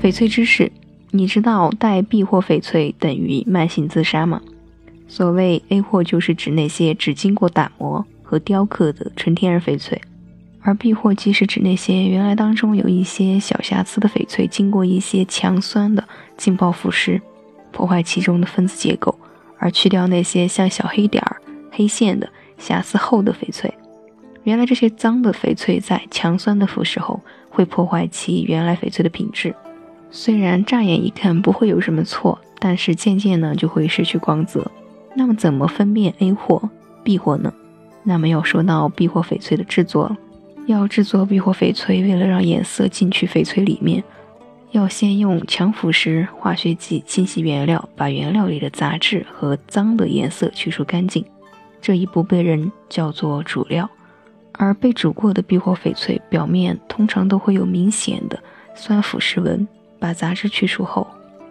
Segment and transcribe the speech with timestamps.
[0.00, 0.72] 翡翠知识：
[1.10, 4.40] 你知道带 B 货翡翠等于慢性自杀吗？
[5.06, 10.00] 所谓 A 货，就是指那些只经过打磨和雕刻的纯天然翡翠，
[10.62, 16.02] 而 B 货即是指那些原来当中有一些小瑕疵的翡翠，经过一些强酸的
[16.38, 17.20] 浸泡腐蚀，
[17.70, 19.14] 破坏其中的分子结构，
[19.58, 21.36] 而去掉那些像小黑点儿、
[21.70, 23.70] 黑线的瑕疵后的翡翠。
[24.44, 27.20] 原来这些脏的翡翠在强酸的腐蚀后，
[27.50, 29.54] 会破坏其原来翡翠的品质。
[30.10, 34.70] 虽然乍眼一看不会有什么错，但是渐渐呢就会失去光泽。
[35.14, 36.68] 那么怎么分辨 A 货、
[37.02, 37.52] B 货呢？
[38.02, 40.16] 那么要说到 B 货翡翠的制作。
[40.66, 44.04] 要制作 B 货翡翠，为了让颜色进去翡翠里面，
[44.70, 51.24] 要先用强腐蚀化学剂清洗原料，把原料里的杂质和脏的颜色去除干净。
[51.80, 53.88] 这一步被人叫做煮料。
[54.52, 58.38] 而被煮过的 B 货翡翠表面通常都会有明显的
[58.74, 59.66] 酸腐蚀纹，
[60.00, 61.06] 把杂质去除后，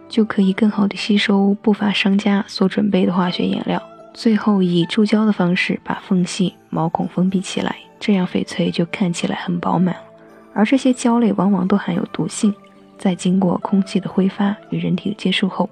[0.08, 9.94] 就可以更好的吸收不法商家所准备的化学颜料，最后以注胶的方式把缝隙、毛孔封闭起来，这样翡翠就看起来很饱满。
[10.52, 12.52] 而这些胶类往往都含有毒性，
[12.98, 15.70] 在经过空气的挥发与人体的接触后，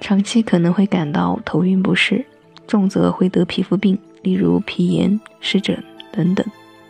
[0.00, 2.26] 长期可能会感到头晕不适，
[2.66, 5.80] 重则会得皮肤病，例如皮炎、湿疹
[6.10, 6.44] 等等。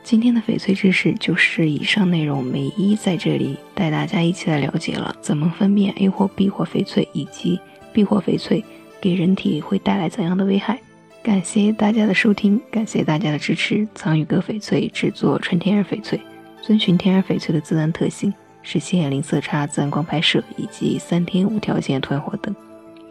[0.09, 7.61] 今天的翡翠知识就是以上内容，每一在这里带大家一起来了解了怎么分辨 A 货、B 货翡翠，以及
[7.93, 8.65] B 货翡翠
[9.03, 10.81] 给人体会带来怎样的危害。
[11.23, 13.87] 感谢大家的收听，感谢大家的支持。
[13.95, 16.19] 藏宇阁翡翠制作纯天然翡翠，
[16.63, 22.57] 遵循天然翡翠的自然特性，实现零色差、自然光拍摄以及三天无条件退货等，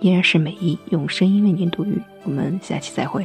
[0.02, 2.02] 依然是美意用声音为您读语。
[2.23, 3.23] 我们下期再会。